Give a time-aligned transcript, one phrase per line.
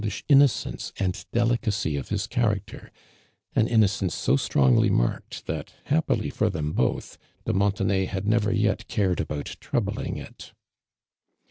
[0.03, 2.91] h in nocence and delicacy of his character,
[3.55, 8.87] an innocence so strongly marked that, luippil for them both, de Montenay had never yet,
[8.87, 10.53] cared about troubling it.